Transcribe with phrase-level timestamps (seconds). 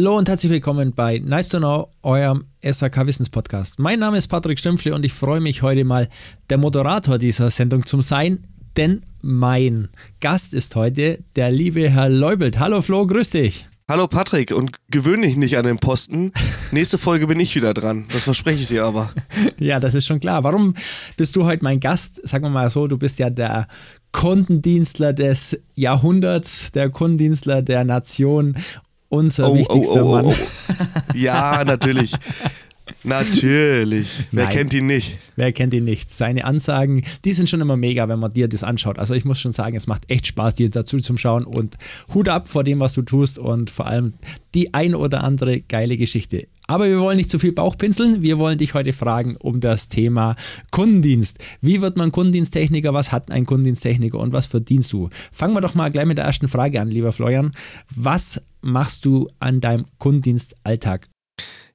[0.00, 3.78] Hallo und herzlich willkommen bei Nice to Know, eurem SAK Wissens Podcast.
[3.78, 6.08] Mein Name ist Patrick Stümpfle und ich freue mich heute mal
[6.48, 8.42] der Moderator dieser Sendung zu sein,
[8.78, 9.90] denn mein
[10.22, 12.58] Gast ist heute der liebe Herr Leubelt.
[12.58, 13.68] Hallo Flo, grüß dich.
[13.90, 16.32] Hallo Patrick und gewöhne dich nicht an den Posten.
[16.70, 18.06] Nächste Folge bin ich wieder dran.
[18.10, 19.12] Das verspreche ich dir aber.
[19.58, 20.42] ja, das ist schon klar.
[20.44, 20.72] Warum
[21.18, 22.26] bist du heute mein Gast?
[22.26, 23.68] Sagen wir mal so, du bist ja der
[24.12, 28.56] Kundendienstler des Jahrhunderts, der Kundendienstler der Nation,
[29.10, 30.26] unser oh, wichtigster oh, oh, Mann.
[30.26, 31.16] Oh, oh.
[31.16, 32.12] Ja, natürlich.
[33.02, 34.08] Natürlich.
[34.30, 34.52] Wer Nein.
[34.52, 35.16] kennt ihn nicht?
[35.36, 36.12] Wer kennt ihn nicht?
[36.12, 38.98] Seine Ansagen, die sind schon immer mega, wenn man dir das anschaut.
[38.98, 41.76] Also ich muss schon sagen, es macht echt Spaß, dir dazu zu schauen und
[42.14, 44.14] Hut ab vor dem, was du tust und vor allem
[44.54, 46.46] die ein oder andere geile Geschichte.
[46.70, 48.22] Aber wir wollen nicht zu viel Bauchpinseln.
[48.22, 50.36] Wir wollen dich heute fragen um das Thema
[50.70, 51.38] Kundendienst.
[51.60, 52.94] Wie wird man Kundendiensttechniker?
[52.94, 55.08] Was hat ein Kundendiensttechniker und was verdienst du?
[55.32, 57.50] Fangen wir doch mal gleich mit der ersten Frage an, lieber Florian.
[57.96, 61.08] Was machst du an deinem Kundendienstalltag?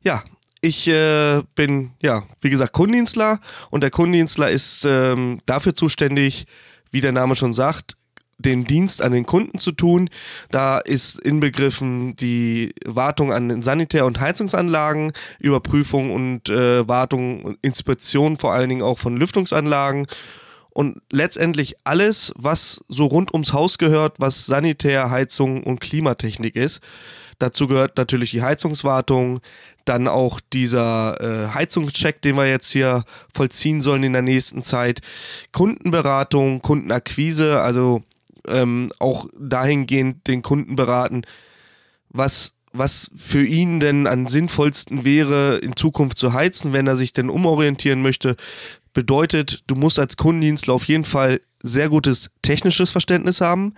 [0.02, 0.24] Ja,
[0.62, 6.46] ich äh, bin, ja, wie gesagt, Kundendienstler und der Kundendienstler ist ähm, dafür zuständig,
[6.92, 7.98] wie der Name schon sagt,
[8.38, 10.10] den Dienst an den Kunden zu tun.
[10.52, 17.58] Da ist inbegriffen die Wartung an den Sanitär- und Heizungsanlagen, Überprüfung und äh, Wartung und
[17.62, 20.08] Inspektion vor allen Dingen auch von Lüftungsanlagen
[20.76, 26.82] und letztendlich alles, was so rund ums Haus gehört, was Sanitär, Heizung und Klimatechnik ist.
[27.40, 29.40] Dazu gehört natürlich die Heizungswartung,
[29.86, 35.02] dann auch dieser äh, Heizungscheck, den wir jetzt hier vollziehen sollen in der nächsten Zeit,
[35.52, 38.04] Kundenberatung, Kundenakquise, also
[38.48, 41.24] ähm, auch dahingehend den Kunden beraten,
[42.10, 47.14] was was für ihn denn am sinnvollsten wäre, in Zukunft zu heizen, wenn er sich
[47.14, 48.36] denn umorientieren möchte.
[48.94, 53.74] Bedeutet, du musst als Kundendienstler auf jeden Fall sehr gutes technisches Verständnis haben.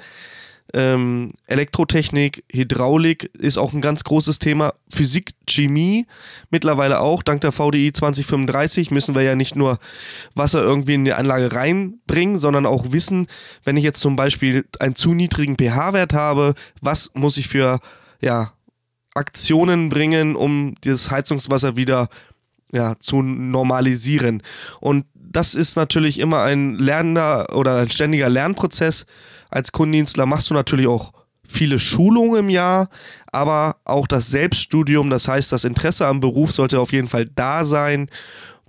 [0.73, 4.73] Ähm, Elektrotechnik, Hydraulik ist auch ein ganz großes Thema.
[4.89, 6.05] Physik, Chemie
[6.49, 7.23] mittlerweile auch.
[7.23, 9.79] Dank der VDI 2035 müssen wir ja nicht nur
[10.35, 13.27] Wasser irgendwie in die Anlage reinbringen, sondern auch wissen,
[13.63, 17.79] wenn ich jetzt zum Beispiel einen zu niedrigen pH-Wert habe, was muss ich für
[18.21, 18.53] ja,
[19.13, 22.09] Aktionen bringen, um das Heizungswasser wieder
[22.73, 24.43] ja, zu normalisieren.
[24.81, 29.05] Und das ist natürlich immer ein lernender oder ein ständiger Lernprozess
[29.49, 31.11] als Kundendienstler machst du natürlich auch
[31.47, 32.89] viele Schulungen im Jahr,
[33.31, 37.65] aber auch das Selbststudium, das heißt, das Interesse am Beruf sollte auf jeden Fall da
[37.65, 38.09] sein,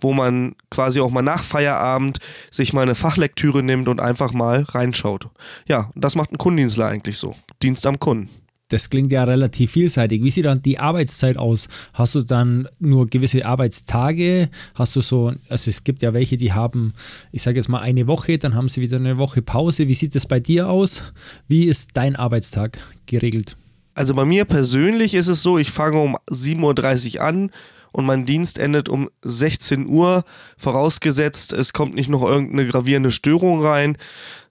[0.00, 2.18] wo man quasi auch mal nach Feierabend
[2.50, 5.28] sich mal eine Fachlektüre nimmt und einfach mal reinschaut.
[5.66, 7.34] Ja, das macht ein Kundendienstler eigentlich so.
[7.62, 8.30] Dienst am Kunden.
[8.68, 10.22] Das klingt ja relativ vielseitig.
[10.22, 11.68] Wie sieht dann die Arbeitszeit aus?
[11.94, 14.50] Hast du dann nur gewisse Arbeitstage?
[14.74, 16.92] Hast du so, also es gibt ja welche, die haben,
[17.32, 19.88] ich sage jetzt mal eine Woche, dann haben sie wieder eine Woche Pause.
[19.88, 21.12] Wie sieht das bei dir aus?
[21.48, 23.56] Wie ist dein Arbeitstag geregelt?
[23.94, 27.50] Also bei mir persönlich ist es so, ich fange um 7.30 Uhr an
[27.90, 30.24] und mein Dienst endet um 16 Uhr,
[30.56, 33.96] vorausgesetzt, es kommt nicht noch irgendeine gravierende Störung rein,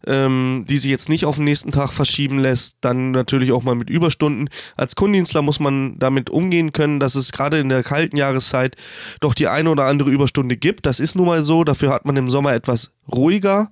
[0.05, 3.75] ähm, die sich jetzt nicht auf den nächsten Tag verschieben lässt, dann natürlich auch mal
[3.75, 4.49] mit Überstunden.
[4.75, 8.75] Als Kundendienstler muss man damit umgehen können, dass es gerade in der kalten Jahreszeit
[9.19, 10.85] doch die eine oder andere Überstunde gibt.
[10.85, 13.69] Das ist nun mal so, dafür hat man im Sommer etwas ruhiger.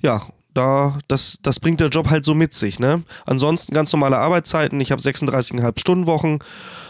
[0.00, 0.22] Ja,
[0.56, 2.78] da, das, das bringt der Job halt so mit sich.
[2.78, 3.02] Ne?
[3.26, 4.80] Ansonsten ganz normale Arbeitszeiten.
[4.80, 6.38] Ich habe 36,5 Stunden Wochen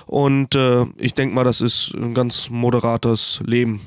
[0.06, 3.80] und äh, ich denke mal, das ist ein ganz moderates Leben.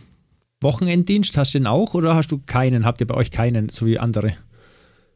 [0.61, 2.85] Wochenenddienst hast du den auch oder hast du keinen?
[2.85, 4.33] Habt ihr bei euch keinen, so wie andere?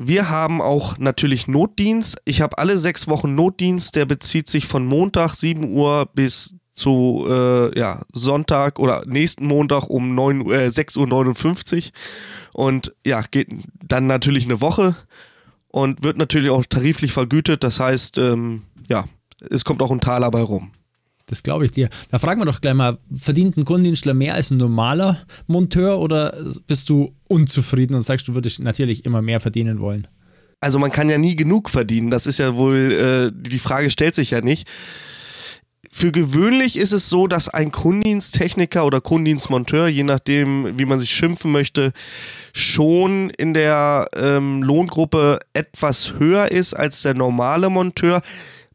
[0.05, 2.17] Wir haben auch natürlich Notdienst.
[2.25, 3.95] Ich habe alle sechs Wochen Notdienst.
[3.95, 9.89] Der bezieht sich von Montag 7 Uhr bis zu äh, ja, Sonntag oder nächsten Montag
[9.89, 11.91] um 9, äh, 6.59 Uhr.
[12.53, 13.47] Und ja, geht
[13.81, 14.95] dann natürlich eine Woche
[15.67, 17.63] und wird natürlich auch tariflich vergütet.
[17.63, 19.05] Das heißt, ähm, ja,
[19.49, 20.71] es kommt auch ein Taler bei rum.
[21.33, 21.89] Das glaube ich dir.
[22.11, 26.31] Da fragen wir doch gleich mal, verdient ein Kundendienstler mehr als ein normaler Monteur oder
[26.67, 30.05] bist du unzufrieden und sagst, du würdest natürlich immer mehr verdienen wollen?
[30.61, 32.11] Also man kann ja nie genug verdienen.
[32.11, 34.69] Das ist ja wohl, äh, die Frage stellt sich ja nicht.
[35.91, 41.09] Für gewöhnlich ist es so, dass ein Kundendiensttechniker oder Kundendienstmonteur, je nachdem, wie man sich
[41.09, 41.93] schimpfen möchte,
[42.53, 48.21] schon in der ähm, Lohngruppe etwas höher ist als der normale Monteur.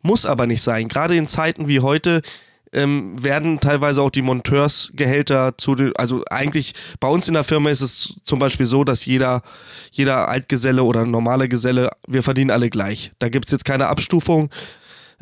[0.03, 0.89] Muss aber nicht sein.
[0.89, 2.23] Gerade in Zeiten wie heute
[2.73, 7.71] ähm, werden teilweise auch die Monteursgehälter zu den, also eigentlich bei uns in der Firma
[7.71, 9.43] ist es zum Beispiel so, dass jeder,
[9.91, 13.13] jeder Altgeselle oder normale Geselle, wir verdienen alle gleich.
[13.19, 14.51] Da gibt es jetzt keine Abstufung.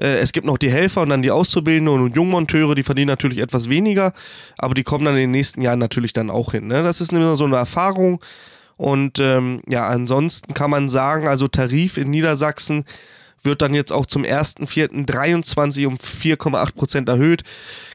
[0.00, 3.38] Äh, es gibt noch die Helfer und dann die Auszubildenden und Jungmonteure, die verdienen natürlich
[3.38, 4.12] etwas weniger,
[4.58, 6.66] aber die kommen dann in den nächsten Jahren natürlich dann auch hin.
[6.66, 6.82] Ne?
[6.82, 8.20] Das ist immer so eine Erfahrung.
[8.76, 12.84] Und ähm, ja, ansonsten kann man sagen, also Tarif in Niedersachsen
[13.46, 17.42] wird dann jetzt auch zum 1.4.23 um 4,8 Prozent erhöht.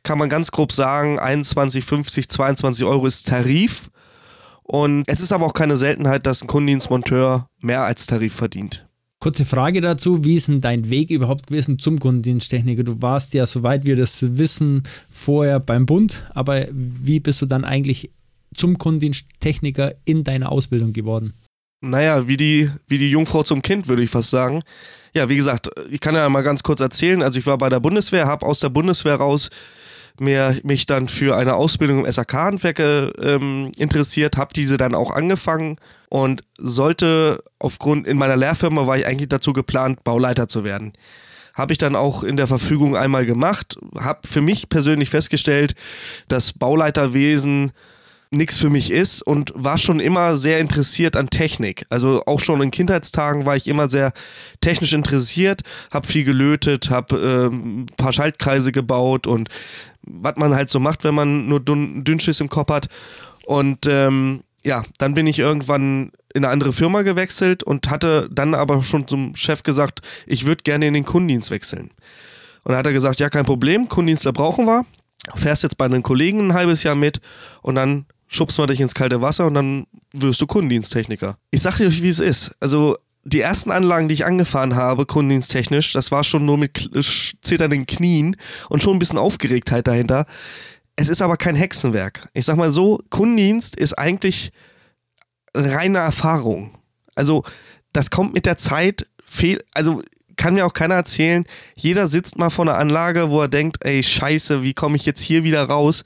[0.01, 3.91] Kann man ganz grob sagen, 21,50, 22 Euro ist Tarif.
[4.63, 8.87] Und es ist aber auch keine Seltenheit, dass ein Kundendienstmonteur mehr als Tarif verdient.
[9.19, 12.83] Kurze Frage dazu, wie ist denn dein Weg überhaupt gewesen zum Kundendiensttechniker?
[12.83, 14.81] Du warst ja, soweit wir das wissen,
[15.11, 18.09] vorher beim Bund, aber wie bist du dann eigentlich
[18.55, 21.33] zum Kundendiensttechniker in deiner Ausbildung geworden?
[21.81, 24.61] Naja, wie die, wie die Jungfrau zum Kind, würde ich fast sagen.
[25.13, 27.23] Ja, wie gesagt, ich kann ja mal ganz kurz erzählen.
[27.23, 29.49] Also ich war bei der Bundeswehr, habe aus der Bundeswehr raus
[30.19, 35.77] mehr, mich dann für eine Ausbildung im SAK-Handwerke ähm, interessiert, habe diese dann auch angefangen
[36.09, 40.93] und sollte aufgrund, in meiner Lehrfirma war ich eigentlich dazu geplant, Bauleiter zu werden.
[41.55, 45.73] Habe ich dann auch in der Verfügung einmal gemacht, habe für mich persönlich festgestellt,
[46.27, 47.71] dass Bauleiterwesen
[48.31, 51.85] nichts für mich ist und war schon immer sehr interessiert an Technik.
[51.89, 54.13] Also auch schon in Kindheitstagen war ich immer sehr
[54.61, 55.61] technisch interessiert,
[55.91, 59.49] habe viel gelötet, habe äh, ein paar Schaltkreise gebaut und
[60.03, 62.87] was man halt so macht, wenn man nur dünn, Dünnschiss im Kopf hat.
[63.45, 68.53] Und ähm, ja, dann bin ich irgendwann in eine andere Firma gewechselt und hatte dann
[68.53, 71.91] aber schon zum Chef gesagt, ich würde gerne in den Kundendienst wechseln.
[72.63, 74.85] Und dann hat er gesagt, ja, kein Problem, Kundendienstler brauchen wir.
[75.35, 77.19] Fährst jetzt bei einem Kollegen ein halbes Jahr mit
[77.61, 81.37] und dann schubst wir dich ins kalte Wasser und dann wirst du Kundendiensttechniker.
[81.51, 82.53] Ich sag dir euch, wie es ist.
[82.59, 86.89] Also die ersten Anlagen, die ich angefahren habe, kundendiensttechnisch, das war schon nur mit
[87.41, 88.35] zitternden Knien
[88.69, 90.25] und schon ein bisschen Aufgeregtheit dahinter.
[90.95, 92.29] Es ist aber kein Hexenwerk.
[92.33, 94.51] Ich sag mal so, Kundendienst ist eigentlich
[95.53, 96.77] reine Erfahrung.
[97.13, 97.43] Also,
[97.93, 99.07] das kommt mit der Zeit,
[99.75, 100.01] also
[100.37, 101.45] kann mir auch keiner erzählen,
[101.75, 105.21] jeder sitzt mal vor einer Anlage, wo er denkt, ey, scheiße, wie komme ich jetzt
[105.21, 106.03] hier wieder raus?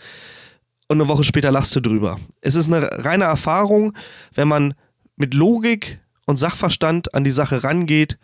[0.88, 2.20] Und eine Woche später lachst du drüber.
[2.42, 3.94] Es ist eine reine Erfahrung,
[4.34, 4.76] wenn man
[5.16, 8.18] mit Logik und Sachverstand an die Sache rangeht,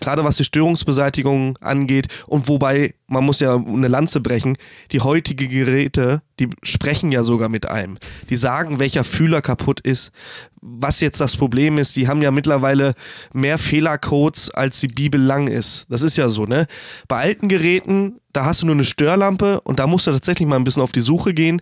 [0.00, 4.56] gerade was die Störungsbeseitigung angeht und wobei, man muss ja eine Lanze brechen,
[4.92, 7.98] die heutigen Geräte, die sprechen ja sogar mit einem.
[8.30, 10.12] Die sagen, welcher Fühler kaputt ist,
[10.60, 11.96] was jetzt das Problem ist.
[11.96, 12.94] Die haben ja mittlerweile
[13.32, 15.86] mehr Fehlercodes, als die Bibel lang ist.
[15.88, 16.66] Das ist ja so, ne?
[17.06, 20.56] Bei alten Geräten, da hast du nur eine Störlampe und da musst du tatsächlich mal
[20.56, 21.60] ein bisschen auf die Suche gehen.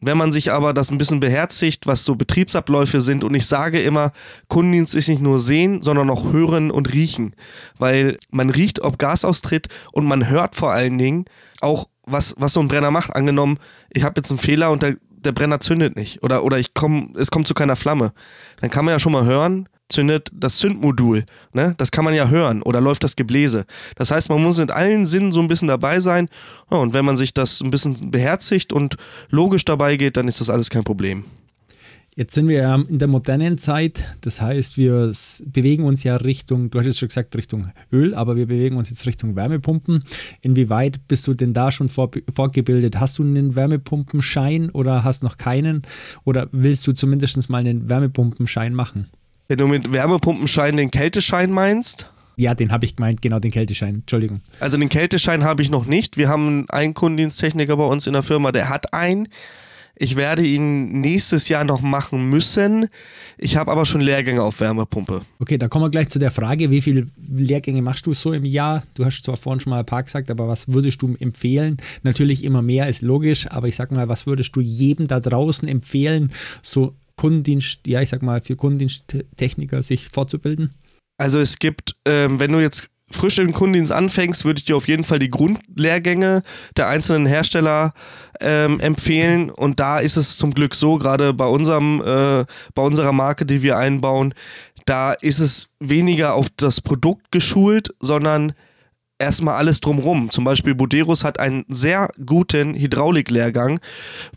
[0.00, 3.80] Wenn man sich aber das ein bisschen beherzigt, was so Betriebsabläufe sind, und ich sage
[3.80, 4.12] immer,
[4.48, 7.34] Kundendienst ist nicht nur sehen, sondern auch hören und riechen.
[7.78, 11.26] Weil man riecht, ob Gas austritt und man hört vor allen Dingen
[11.60, 13.14] auch, was, was so ein Brenner macht.
[13.14, 13.58] Angenommen,
[13.90, 16.22] ich habe jetzt einen Fehler und der, der Brenner zündet nicht.
[16.22, 18.12] Oder, oder ich komm, es kommt zu keiner Flamme.
[18.60, 21.24] Dann kann man ja schon mal hören, zündet das Zündmodul.
[21.52, 21.74] Ne?
[21.78, 23.66] Das kann man ja hören oder läuft das Gebläse.
[23.96, 26.28] Das heißt, man muss mit allen Sinnen so ein bisschen dabei sein.
[26.70, 28.96] Ja, und wenn man sich das ein bisschen beherzigt und
[29.28, 31.24] logisch dabei geht, dann ist das alles kein Problem.
[32.16, 35.12] Jetzt sind wir ja in der modernen Zeit, das heißt, wir
[35.46, 38.90] bewegen uns ja Richtung, du hast jetzt schon gesagt, Richtung Öl, aber wir bewegen uns
[38.90, 40.02] jetzt Richtung Wärmepumpen.
[40.42, 42.98] Inwieweit bist du denn da schon vor, vorgebildet?
[42.98, 45.82] Hast du einen Wärmepumpenschein oder hast noch keinen?
[46.24, 49.08] Oder willst du zumindest mal einen Wärmepumpenschein machen?
[49.50, 52.06] Wenn du mit Wärmepumpenschein den Kälteschein meinst?
[52.36, 53.96] Ja, den habe ich gemeint, genau den Kälteschein.
[53.96, 54.42] Entschuldigung.
[54.60, 56.16] Also den Kälteschein habe ich noch nicht.
[56.16, 59.26] Wir haben einen Kundendiensttechniker bei uns in der Firma, der hat einen.
[59.96, 62.86] Ich werde ihn nächstes Jahr noch machen müssen.
[63.38, 65.22] Ich habe aber schon Lehrgänge auf Wärmepumpe.
[65.40, 68.44] Okay, da kommen wir gleich zu der Frage, wie viele Lehrgänge machst du so im
[68.44, 68.84] Jahr?
[68.94, 71.76] Du hast zwar vorhin schon mal ein paar gesagt, aber was würdest du empfehlen?
[72.04, 75.66] Natürlich immer mehr ist logisch, aber ich sag mal, was würdest du jedem da draußen
[75.66, 76.30] empfehlen,
[76.62, 80.72] so Kundendienst, ja, ich sag mal, für Kundendiensttechniker sich fortzubilden?
[81.18, 84.88] Also es gibt, ähm, wenn du jetzt frisch im Kundendienst anfängst, würde ich dir auf
[84.88, 86.42] jeden Fall die Grundlehrgänge
[86.78, 87.92] der einzelnen Hersteller
[88.40, 89.50] ähm, empfehlen.
[89.50, 93.60] Und da ist es zum Glück so, gerade bei unserem, äh, bei unserer Marke, die
[93.60, 94.32] wir einbauen,
[94.86, 98.54] da ist es weniger auf das Produkt geschult, sondern
[99.18, 100.30] erstmal alles drumrum.
[100.30, 103.78] Zum Beispiel Boderos hat einen sehr guten Hydrauliklehrgang,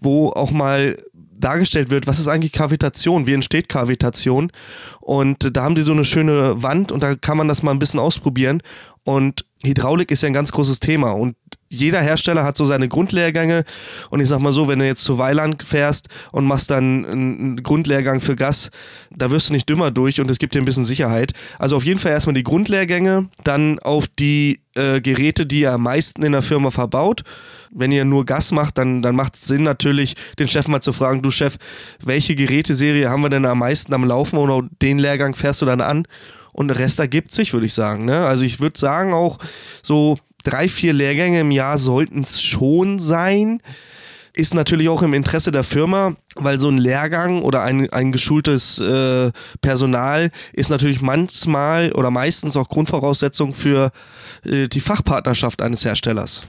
[0.02, 0.98] wo auch mal
[1.44, 4.52] dargestellt wird, was ist eigentlich Kavitation, wie entsteht Kavitation.
[5.00, 7.80] Und da haben die so eine schöne Wand und da kann man das mal ein
[7.80, 8.62] bisschen ausprobieren.
[9.04, 11.36] Und Hydraulik ist ja ein ganz großes Thema und
[11.70, 13.64] jeder Hersteller hat so seine Grundlehrgänge
[14.10, 17.64] und ich sag mal so, wenn du jetzt zu Weiland fährst und machst dann einen
[17.64, 18.70] Grundlehrgang für Gas,
[19.10, 21.34] da wirst du nicht dümmer durch und es gibt dir ein bisschen Sicherheit.
[21.58, 25.84] Also auf jeden Fall erstmal die Grundlehrgänge, dann auf die äh, Geräte, die ihr am
[25.84, 27.24] meisten in der Firma verbaut.
[27.72, 30.94] Wenn ihr nur Gas macht, dann, dann macht es Sinn natürlich, den Chef mal zu
[30.94, 31.58] fragen, du Chef,
[32.04, 35.82] welche Geräteserie haben wir denn am meisten am Laufen oder den Lehrgang fährst du dann
[35.82, 36.06] an?
[36.54, 38.06] Und der Rest ergibt sich, würde ich sagen.
[38.06, 38.26] Ne?
[38.26, 39.40] Also ich würde sagen, auch
[39.82, 43.62] so drei, vier Lehrgänge im Jahr sollten es schon sein.
[44.36, 48.80] ist natürlich auch im Interesse der Firma, weil so ein Lehrgang oder ein, ein geschultes
[48.80, 49.32] äh,
[49.62, 53.92] Personal ist natürlich manchmal oder meistens auch Grundvoraussetzung für
[54.44, 56.42] äh, die Fachpartnerschaft eines Herstellers.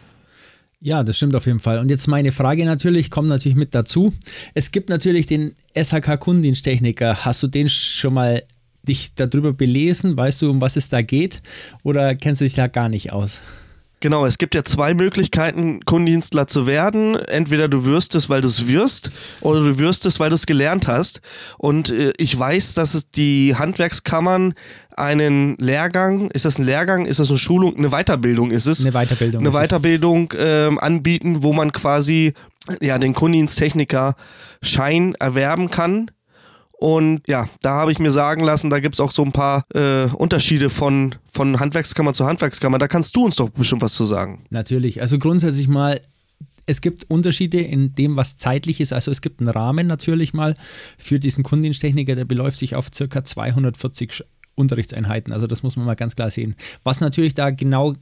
[0.81, 1.79] Ja, das stimmt auf jeden Fall.
[1.79, 4.13] Und jetzt meine Frage natürlich, kommt natürlich mit dazu.
[4.53, 7.25] Es gibt natürlich den SHK Kundendiensttechniker.
[7.25, 8.43] Hast du den schon mal
[8.85, 10.17] dich darüber belesen?
[10.17, 11.43] Weißt du, um was es da geht?
[11.83, 13.43] Oder kennst du dich da gar nicht aus?
[14.05, 17.17] Genau, es gibt ja zwei Möglichkeiten, Kundendienstler zu werden.
[17.17, 19.11] Entweder du wirst es, weil du es wirst,
[19.41, 21.23] oder du wirst es, weil du es gelernt hast.
[21.57, 24.53] Und äh, ich weiß, dass es die Handwerkskammern
[24.95, 28.85] einen Lehrgang, ist das ein Lehrgang, ist das eine Schulung, eine Weiterbildung ist es?
[28.85, 29.41] Eine Weiterbildung.
[29.41, 32.35] Eine Weiterbildung äh, anbieten, wo man quasi
[32.83, 34.17] ja, den Kundendiensttechniker
[34.61, 36.11] Schein erwerben kann
[36.85, 39.65] und ja, da habe ich mir sagen lassen, da gibt es auch so ein paar
[39.73, 42.77] äh, Unterschiede von, von Handwerkskammer zu Handwerkskammer.
[42.77, 44.45] Da kannst du uns doch bestimmt was zu sagen.
[44.51, 45.01] Natürlich.
[45.01, 45.99] Also grundsätzlich mal,
[46.67, 48.93] es gibt Unterschiede in dem, was zeitlich ist.
[48.93, 50.55] Also es gibt einen Rahmen natürlich mal
[50.99, 54.23] für diesen Kundendiensttechniker, der beläuft sich auf circa 240
[54.55, 55.33] Unterrichtseinheiten.
[55.33, 56.55] Also das muss man mal ganz klar sehen.
[56.83, 57.95] Was natürlich da genau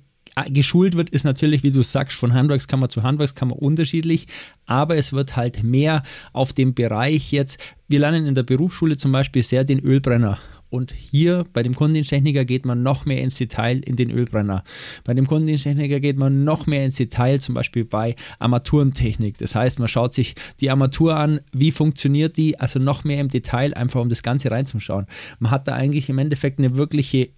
[0.49, 4.27] geschult wird, ist natürlich, wie du sagst, von Handwerkskammer zu Handwerkskammer unterschiedlich,
[4.67, 9.13] aber es wird halt mehr auf dem Bereich jetzt, wir lernen in der Berufsschule zum
[9.13, 10.39] Beispiel sehr den Ölbrenner
[10.73, 14.65] und hier bei dem Kundendiensttechniker geht man noch mehr ins Detail in den Ölbrenner.
[15.05, 19.37] Bei dem Kundendiensttechniker geht man noch mehr ins Detail, zum Beispiel bei Armaturentechnik.
[19.37, 23.29] Das heißt, man schaut sich die Armatur an, wie funktioniert die, also noch mehr im
[23.29, 25.07] Detail, einfach um das Ganze reinzuschauen.
[25.41, 27.29] Man hat da eigentlich im Endeffekt eine wirkliche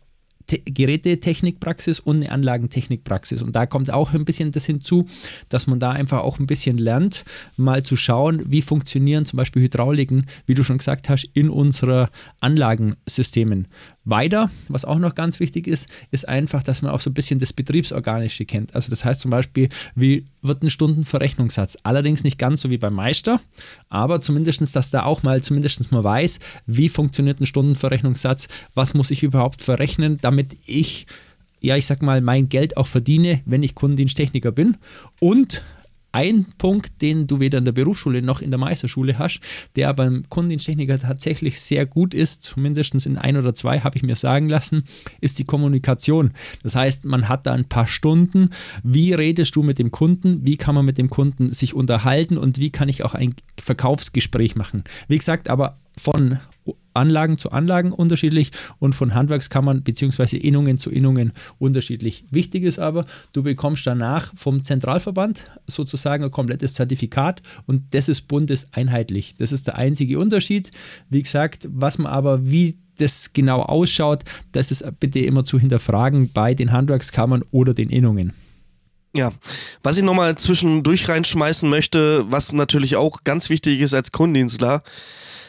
[0.46, 3.42] Gerätetechnikpraxis und eine Anlagentechnikpraxis.
[3.42, 5.04] Und da kommt auch ein bisschen das hinzu,
[5.48, 7.24] dass man da einfach auch ein bisschen lernt,
[7.56, 12.08] mal zu schauen, wie funktionieren zum Beispiel Hydrauliken, wie du schon gesagt hast, in unseren
[12.40, 13.68] Anlagensystemen.
[14.04, 17.38] Weiter, was auch noch ganz wichtig ist, ist einfach, dass man auch so ein bisschen
[17.38, 18.74] das Betriebsorganische kennt.
[18.74, 21.78] Also das heißt zum Beispiel, wie wird ein Stundenverrechnungssatz?
[21.82, 23.40] Allerdings nicht ganz so wie beim Meister,
[23.88, 29.10] aber zumindest, dass da auch mal zumindest mal weiß, wie funktioniert ein Stundenverrechnungssatz, was muss
[29.10, 31.06] ich überhaupt verrechnen, damit ich
[31.60, 34.76] ja, ich sag mal, mein Geld auch verdiene, wenn ich Kundendiensttechniker bin.
[35.18, 35.62] Und
[36.14, 39.40] ein Punkt, den du weder in der Berufsschule noch in der Meisterschule hast,
[39.74, 44.14] der beim Kundendiensttechniker tatsächlich sehr gut ist, zumindest in ein oder zwei habe ich mir
[44.14, 44.84] sagen lassen,
[45.20, 46.32] ist die Kommunikation.
[46.62, 48.50] Das heißt, man hat da ein paar Stunden,
[48.84, 52.58] wie redest du mit dem Kunden, wie kann man mit dem Kunden sich unterhalten und
[52.58, 54.84] wie kann ich auch ein Verkaufsgespräch machen.
[55.08, 56.38] Wie gesagt, aber von
[56.94, 60.36] Anlagen zu Anlagen unterschiedlich und von Handwerkskammern bzw.
[60.36, 62.24] Innungen zu Innungen unterschiedlich.
[62.30, 68.28] Wichtig ist aber, du bekommst danach vom Zentralverband sozusagen ein komplettes Zertifikat und das ist
[68.28, 69.36] bundeseinheitlich.
[69.36, 70.70] Das ist der einzige Unterschied.
[71.10, 74.22] Wie gesagt, was man aber, wie das genau ausschaut,
[74.52, 78.32] das ist bitte immer zu hinterfragen bei den Handwerkskammern oder den Innungen.
[79.16, 79.32] Ja,
[79.82, 84.82] was ich nochmal zwischendurch reinschmeißen möchte, was natürlich auch ganz wichtig ist als Kundendienstler,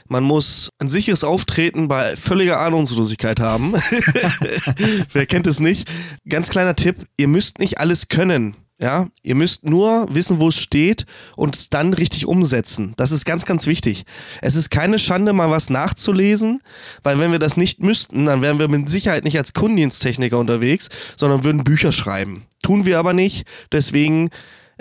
[0.07, 3.73] man muss ein sicheres Auftreten bei völliger Ahnungslosigkeit haben.
[5.13, 5.89] Wer kennt es nicht?
[6.27, 8.55] Ganz kleiner Tipp, ihr müsst nicht alles können.
[8.77, 11.05] Ja, ihr müsst nur wissen, wo es steht
[11.37, 12.93] und es dann richtig umsetzen.
[12.97, 14.03] Das ist ganz, ganz wichtig.
[14.41, 16.59] Es ist keine Schande, mal was nachzulesen,
[17.01, 20.89] weil wenn wir das nicht müssten, dann wären wir mit Sicherheit nicht als Kundendiensttechniker unterwegs,
[21.15, 22.43] sondern würden Bücher schreiben.
[22.63, 23.47] Tun wir aber nicht.
[23.71, 24.29] Deswegen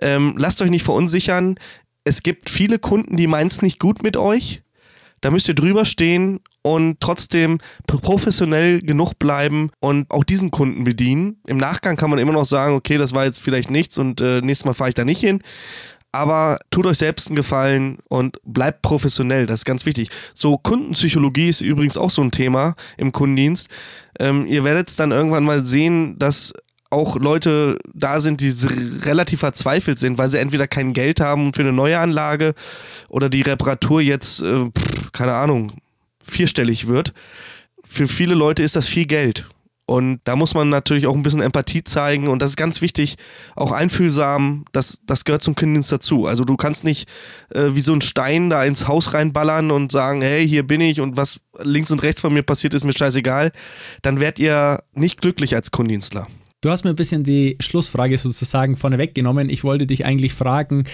[0.03, 1.55] ähm, lasst euch nicht verunsichern.
[2.03, 4.64] Es gibt viele Kunden, die meinen es nicht gut mit euch.
[5.25, 11.41] Da müsst ihr drüber stehen und trotzdem professionell genug bleiben und auch diesen Kunden bedienen.
[11.47, 14.43] Im Nachgang kann man immer noch sagen, okay, das war jetzt vielleicht nichts und äh,
[14.43, 15.43] nächstes Mal fahre ich da nicht hin.
[16.13, 20.11] Aber tut euch selbst einen Gefallen und bleibt professionell, das ist ganz wichtig.
[20.35, 23.69] So Kundenpsychologie ist übrigens auch so ein Thema im Kundendienst.
[24.21, 26.53] Ähm, ihr werdet dann irgendwann mal sehen, dass
[26.95, 28.53] auch Leute da sind, die
[29.03, 32.55] relativ verzweifelt sind, weil sie entweder kein Geld haben für eine neue Anlage
[33.09, 34.71] oder die Reparatur jetzt, äh,
[35.13, 35.73] keine Ahnung,
[36.23, 37.13] vierstellig wird.
[37.85, 39.47] Für viele Leute ist das viel Geld.
[39.87, 43.17] Und da muss man natürlich auch ein bisschen Empathie zeigen und das ist ganz wichtig,
[43.55, 46.27] auch einfühlsam, das, das gehört zum Kinddienst dazu.
[46.27, 47.07] Also du kannst nicht
[47.51, 51.03] äh, wie so ein Stein da ins Haus reinballern und sagen, hey, hier bin ich
[51.03, 53.53] und was links und rechts von mir passiert, ist mir scheißegal.
[54.01, 56.29] Dann werdet ihr nicht glücklich als Kundendienstler.
[56.65, 59.51] Du hast mir ein bisschen die Schlussfrage sozusagen vorneweg genommen.
[59.51, 60.85] Ich wollte dich eigentlich fragen,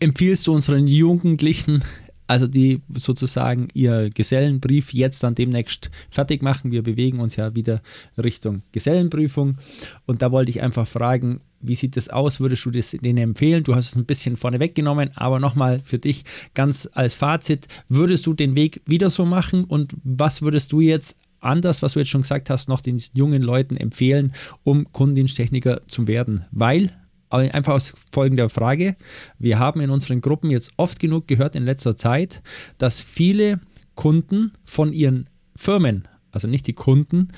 [0.00, 1.84] empfiehlst du unseren Jugendlichen,
[2.26, 6.72] also die sozusagen ihr Gesellenbrief jetzt dann demnächst fertig machen?
[6.72, 7.82] Wir bewegen uns ja wieder
[8.16, 9.58] Richtung Gesellenprüfung.
[10.06, 12.40] Und da wollte ich einfach fragen, wie sieht das aus?
[12.40, 13.62] Würdest du das denen empfehlen?
[13.62, 18.24] Du hast es ein bisschen vorneweg genommen, aber nochmal für dich ganz als Fazit, würdest
[18.24, 22.10] du den Weg wieder so machen und was würdest du jetzt anders, was du jetzt
[22.10, 24.32] schon gesagt hast, noch den jungen Leuten empfehlen,
[24.62, 26.44] um Kundendiensttechniker zu werden?
[26.50, 26.90] Weil
[27.30, 28.94] einfach aus folgender Frage.
[29.38, 32.42] Wir haben in unseren Gruppen jetzt oft genug gehört in letzter Zeit,
[32.78, 33.60] dass viele
[33.94, 37.28] Kunden von ihren Firmen, also nicht die Kunden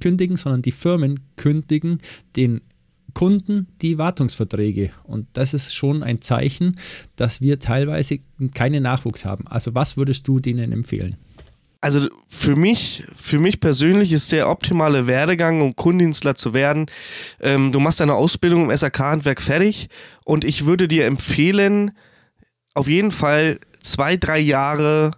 [0.00, 1.98] kündigen, sondern die Firmen kündigen
[2.36, 2.62] den
[3.14, 4.90] Kunden die Wartungsverträge.
[5.04, 6.76] Und das ist schon ein Zeichen,
[7.16, 8.18] dass wir teilweise
[8.54, 9.46] keinen Nachwuchs haben.
[9.48, 11.16] Also was würdest du denen empfehlen?
[11.80, 16.86] Also für mich, für mich persönlich ist der optimale Werdegang, um Kundendienstler zu werden.
[17.40, 19.88] Ähm, du machst deine Ausbildung im SAK-Handwerk fertig
[20.24, 21.92] und ich würde dir empfehlen,
[22.74, 25.12] auf jeden Fall zwei, drei Jahre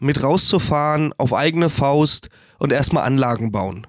[0.00, 3.86] mit rauszufahren auf eigene Faust und erstmal Anlagen bauen.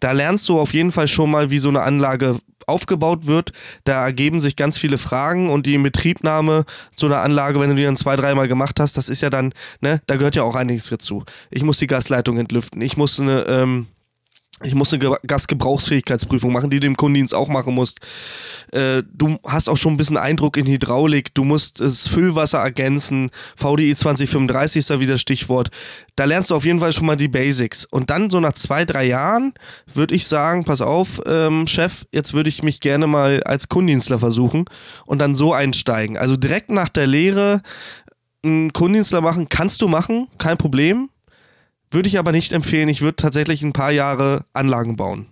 [0.00, 3.52] Da lernst du auf jeden Fall schon mal, wie so eine Anlage aufgebaut wird.
[3.84, 7.84] Da ergeben sich ganz viele Fragen und die Inbetriebnahme so einer Anlage, wenn du die
[7.84, 10.88] dann zwei, dreimal gemacht hast, das ist ja dann, ne, da gehört ja auch einiges
[10.88, 11.24] dazu.
[11.50, 13.86] Ich muss die Gasleitung entlüften, ich muss eine, ähm,
[14.64, 18.00] ich muss eine Gasgebrauchsfähigkeitsprüfung machen, die du im Kundendienst auch machen musst.
[18.72, 21.32] Äh, du hast auch schon ein bisschen Eindruck in Hydraulik.
[21.34, 23.30] Du musst das Füllwasser ergänzen.
[23.56, 25.68] VDI 2035 ist da wieder Stichwort.
[26.16, 27.84] Da lernst du auf jeden Fall schon mal die Basics.
[27.84, 29.54] Und dann so nach zwei, drei Jahren
[29.92, 34.18] würde ich sagen, pass auf, ähm, Chef, jetzt würde ich mich gerne mal als Kundendienstler
[34.18, 34.64] versuchen
[35.06, 36.18] und dann so einsteigen.
[36.18, 37.62] Also direkt nach der Lehre
[38.44, 41.10] einen Kundendienstler machen, kannst du machen, kein Problem
[41.90, 42.88] würde ich aber nicht empfehlen.
[42.88, 45.26] Ich würde tatsächlich ein paar Jahre Anlagen bauen.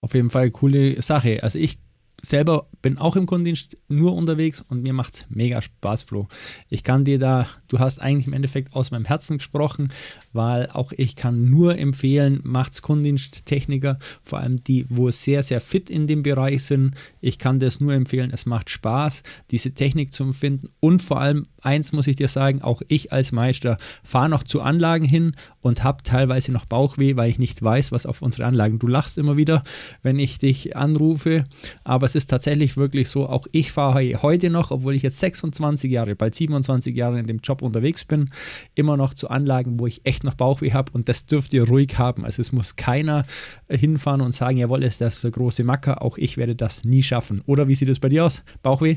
[0.00, 1.42] Auf jeden Fall coole Sache.
[1.42, 1.78] Also ich
[2.20, 6.28] selber bin auch im Kundendienst nur unterwegs und mir macht es mega Spaß, Flo.
[6.68, 9.90] Ich kann dir da, du hast eigentlich im Endeffekt aus meinem Herzen gesprochen,
[10.32, 15.90] weil auch ich kann nur empfehlen, macht's Kundendiensttechniker, vor allem die, wo sehr, sehr fit
[15.90, 16.94] in dem Bereich sind.
[17.20, 21.46] Ich kann das nur empfehlen, es macht Spaß, diese Technik zu finden und vor allem
[21.64, 25.84] eins muss ich dir sagen, auch ich als Meister fahre noch zu Anlagen hin und
[25.84, 28.78] habe teilweise noch Bauchweh, weil ich nicht weiß, was auf unsere Anlagen.
[28.78, 29.62] Du lachst immer wieder,
[30.02, 31.44] wenn ich dich anrufe,
[31.84, 35.90] aber es ist tatsächlich wirklich so, auch ich fahre heute noch, obwohl ich jetzt 26
[35.90, 38.28] Jahre, bald 27 Jahre in dem Job unterwegs bin,
[38.74, 41.98] immer noch zu Anlagen, wo ich echt noch Bauchweh habe und das dürft ihr ruhig
[41.98, 42.24] haben.
[42.24, 43.24] Also es muss keiner
[43.68, 47.42] hinfahren und sagen, jawohl, ist das der große Macker, auch ich werde das nie schaffen.
[47.46, 48.44] Oder wie sieht es bei dir aus?
[48.62, 48.96] Bauchweh?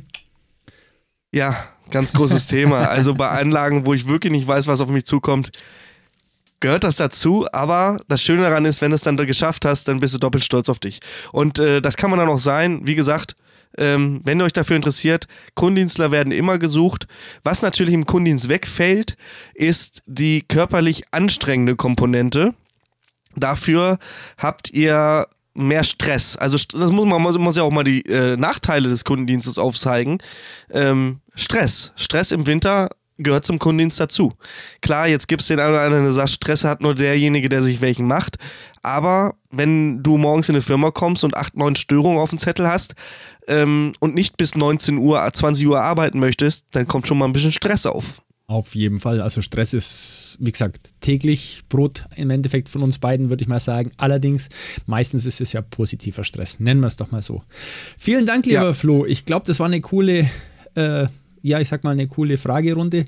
[1.31, 1.55] Ja,
[1.91, 2.89] ganz großes Thema.
[2.89, 5.51] Also bei Anlagen, wo ich wirklich nicht weiß, was auf mich zukommt,
[6.59, 7.47] gehört das dazu.
[7.51, 10.43] Aber das Schöne daran ist, wenn du es dann geschafft hast, dann bist du doppelt
[10.43, 10.99] stolz auf dich.
[11.31, 12.81] Und äh, das kann man dann auch sein.
[12.85, 13.35] Wie gesagt,
[13.77, 17.07] ähm, wenn ihr euch dafür interessiert, Kundendienstler werden immer gesucht.
[17.43, 19.17] Was natürlich im Kundendienst wegfällt,
[19.53, 22.53] ist die körperlich anstrengende Komponente.
[23.35, 23.99] Dafür
[24.37, 26.37] habt ihr mehr Stress.
[26.37, 30.19] Also das muss man muss ja auch mal die äh, Nachteile des Kundendienstes aufzeigen.
[30.71, 31.93] Ähm, Stress.
[31.95, 34.33] Stress im Winter gehört zum Kundendienst dazu.
[34.81, 37.63] Klar, jetzt gibt es den einen oder anderen, der sagt, Stress hat nur derjenige, der
[37.63, 38.37] sich welchen macht.
[38.83, 42.67] Aber wenn du morgens in eine Firma kommst und acht, neun Störungen auf dem Zettel
[42.67, 42.95] hast
[43.47, 47.33] ähm, und nicht bis 19 Uhr, 20 Uhr arbeiten möchtest, dann kommt schon mal ein
[47.33, 48.21] bisschen Stress auf.
[48.49, 49.19] Auf jeden Fall.
[49.19, 53.59] Also Stress ist, wie gesagt, täglich Brot im Endeffekt von uns beiden, würde ich mal
[53.59, 53.91] sagen.
[53.97, 54.47] Allerdings,
[54.85, 56.61] meistens ist es ja positiver Stress.
[56.61, 57.43] Nennen wir es doch mal so.
[57.97, 58.73] Vielen Dank, lieber ja.
[58.73, 59.05] Flo.
[59.05, 60.25] Ich glaube, das war eine coole,
[60.75, 61.07] äh,
[61.41, 63.03] ja, ich sag mal, eine coole Fragerunde.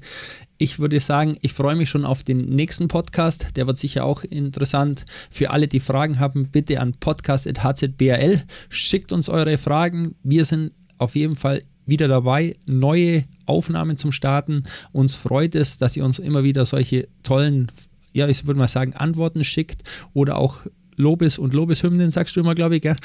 [0.58, 3.56] Ich würde sagen, ich freue mich schon auf den nächsten Podcast.
[3.56, 5.06] Der wird sicher auch interessant.
[5.32, 8.44] Für alle, die Fragen haben, bitte an podcast.hzbl.
[8.68, 10.16] Schickt uns eure Fragen.
[10.22, 14.64] Wir sind auf jeden Fall wieder dabei, neue Aufnahmen zum Starten.
[14.92, 17.72] Uns freut es, dass ihr uns immer wieder solche tollen,
[18.14, 20.66] ja, ich würde mal sagen, Antworten schickt oder auch
[21.00, 22.82] Lobes- und Lobeshymnen, sagst du immer, glaube ich.
[22.82, 22.96] Gell?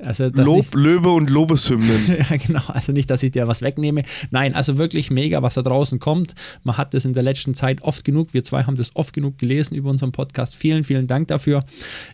[0.00, 2.16] Also, Lob, nicht, Löwe und Lobeshymnen.
[2.30, 2.62] ja, genau.
[2.66, 4.02] Also nicht, dass ich dir was wegnehme.
[4.32, 6.34] Nein, also wirklich mega, was da draußen kommt.
[6.64, 8.34] Man hat das in der letzten Zeit oft genug.
[8.34, 10.56] Wir zwei haben das oft genug gelesen über unseren Podcast.
[10.56, 11.64] Vielen, vielen Dank dafür.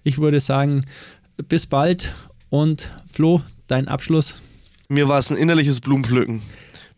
[0.04, 0.84] Ich würde sagen,
[1.48, 2.14] bis bald
[2.50, 4.42] und Flo, dein Abschluss.
[4.92, 6.42] Mir war es ein innerliches Blumenpflücken.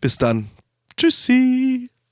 [0.01, 0.49] Bis dann.
[0.97, 1.91] Tschüssi.